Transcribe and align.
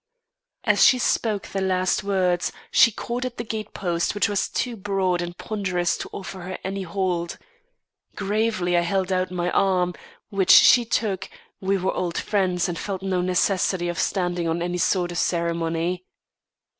As 0.63 0.83
she 0.83 0.97
spoke 0.97 1.45
the 1.45 1.61
last 1.61 2.03
words, 2.03 2.51
she 2.71 2.91
caught 2.91 3.23
at 3.23 3.37
the 3.37 3.43
gatepost 3.43 4.15
which 4.15 4.27
was 4.27 4.49
too 4.49 4.75
broad 4.75 5.21
and 5.21 5.37
ponderous 5.37 5.95
to 5.99 6.09
offer 6.11 6.41
her 6.41 6.57
any 6.63 6.81
hold. 6.81 7.37
Gravely 8.15 8.75
I 8.75 8.81
held 8.81 9.11
out 9.11 9.29
my 9.29 9.51
arm, 9.51 9.93
which 10.31 10.49
she 10.49 10.85
took; 10.85 11.29
we 11.59 11.77
were 11.77 11.93
old 11.93 12.17
friends 12.17 12.67
and 12.67 12.79
felt 12.79 13.03
no 13.03 13.21
necessity 13.21 13.89
of 13.89 13.99
standing 13.99 14.47
on 14.47 14.63
any 14.63 14.79
sort 14.79 15.11
of 15.11 15.19
ceremony. 15.19 16.03